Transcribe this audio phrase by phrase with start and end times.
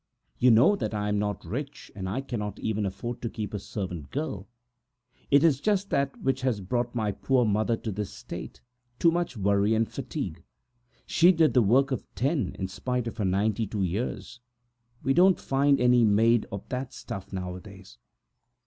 [0.39, 3.59] You know that I am not rich, and I cannot even afford to keep a
[3.59, 4.47] servant girl.
[5.29, 8.61] It is just that which has brought my poor mother to this state,
[8.97, 10.43] too much work and fatigue!
[11.05, 14.39] She used to work for ten, in spite of her ninety two years.
[15.05, 17.99] You don't find any made of that stuff nowadays!"